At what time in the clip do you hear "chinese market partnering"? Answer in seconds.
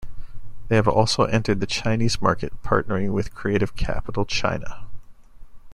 1.67-3.11